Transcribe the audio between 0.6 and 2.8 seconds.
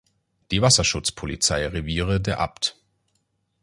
Wasserschutzpolizei-Reviere der Abt.